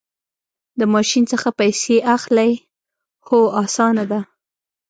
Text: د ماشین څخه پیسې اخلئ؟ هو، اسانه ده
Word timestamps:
د 0.79 0.81
ماشین 0.93 1.23
څخه 1.31 1.49
پیسې 1.59 1.95
اخلئ؟ 2.15 2.51
هو، 3.27 3.39
اسانه 3.63 4.03
ده 4.11 4.19